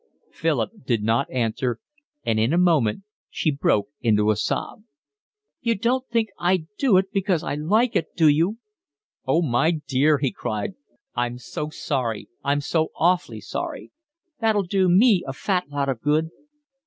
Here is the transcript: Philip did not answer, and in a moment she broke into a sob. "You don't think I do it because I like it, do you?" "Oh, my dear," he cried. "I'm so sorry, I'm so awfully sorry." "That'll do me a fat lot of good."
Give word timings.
Philip 0.31 0.83
did 0.85 1.03
not 1.03 1.29
answer, 1.29 1.77
and 2.25 2.39
in 2.39 2.53
a 2.53 2.57
moment 2.57 3.03
she 3.29 3.51
broke 3.51 3.89
into 4.01 4.31
a 4.31 4.35
sob. 4.35 4.81
"You 5.61 5.75
don't 5.75 6.07
think 6.07 6.29
I 6.39 6.65
do 6.79 6.97
it 6.97 7.11
because 7.13 7.43
I 7.43 7.53
like 7.53 7.95
it, 7.95 8.15
do 8.15 8.27
you?" 8.27 8.57
"Oh, 9.27 9.43
my 9.43 9.69
dear," 9.87 10.17
he 10.17 10.31
cried. 10.31 10.73
"I'm 11.13 11.37
so 11.37 11.69
sorry, 11.69 12.27
I'm 12.43 12.61
so 12.61 12.87
awfully 12.95 13.41
sorry." 13.41 13.91
"That'll 14.39 14.63
do 14.65 14.89
me 14.89 15.23
a 15.27 15.33
fat 15.33 15.69
lot 15.69 15.87
of 15.87 16.01
good." 16.01 16.29